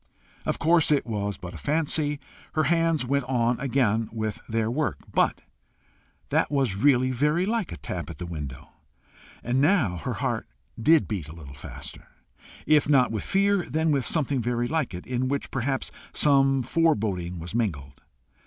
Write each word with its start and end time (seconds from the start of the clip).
Of 0.47 0.57
course 0.57 0.89
it 0.89 1.05
was 1.05 1.37
but 1.37 1.53
a 1.53 1.59
fancy! 1.59 2.19
Her 2.53 2.63
hands 2.63 3.05
went 3.05 3.23
on 3.25 3.59
again 3.59 4.09
with 4.11 4.39
their 4.49 4.71
work. 4.71 4.97
But 5.13 5.43
that 6.29 6.49
was 6.49 6.75
really 6.75 7.11
very 7.11 7.45
like 7.45 7.71
a 7.71 7.77
tap 7.77 8.09
at 8.09 8.17
the 8.17 8.25
window! 8.25 8.69
And 9.43 9.61
now 9.61 9.97
her 9.97 10.13
heart 10.13 10.47
did 10.81 11.07
beat 11.07 11.29
a 11.29 11.35
little 11.35 11.53
faster, 11.53 12.07
if 12.65 12.89
not 12.89 13.11
with 13.11 13.23
fear, 13.23 13.69
then 13.69 13.91
with 13.91 14.03
something 14.07 14.41
very 14.41 14.67
like 14.67 14.95
it, 14.95 15.05
in 15.05 15.27
which 15.27 15.51
perhaps 15.51 15.91
some 16.13 16.63
foreboding 16.63 17.37
was 17.37 17.53
mingled. 17.53 18.01